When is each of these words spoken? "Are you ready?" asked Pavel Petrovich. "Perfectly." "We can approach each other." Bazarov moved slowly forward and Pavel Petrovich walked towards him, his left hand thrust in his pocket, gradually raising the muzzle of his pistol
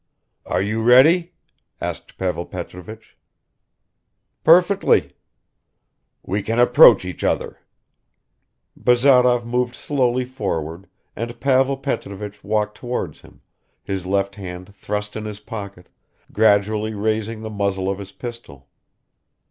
"Are 0.47 0.63
you 0.63 0.81
ready?" 0.81 1.33
asked 1.79 2.17
Pavel 2.17 2.47
Petrovich. 2.47 3.19
"Perfectly." 4.43 5.13
"We 6.23 6.41
can 6.41 6.57
approach 6.57 7.05
each 7.05 7.23
other." 7.23 7.59
Bazarov 8.75 9.45
moved 9.45 9.75
slowly 9.75 10.25
forward 10.25 10.87
and 11.15 11.39
Pavel 11.39 11.77
Petrovich 11.77 12.43
walked 12.43 12.77
towards 12.77 13.21
him, 13.21 13.41
his 13.83 14.07
left 14.07 14.37
hand 14.37 14.73
thrust 14.73 15.15
in 15.15 15.25
his 15.25 15.39
pocket, 15.41 15.87
gradually 16.33 16.95
raising 16.95 17.43
the 17.43 17.51
muzzle 17.51 17.87
of 17.87 17.99
his 17.99 18.11
pistol 18.11 18.69